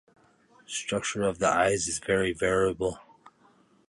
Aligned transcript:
Structure 0.65 1.21
of 1.21 1.37
the 1.37 1.47
eyes 1.47 1.87
is 1.87 1.99
very 1.99 2.33
variable. 2.33 2.99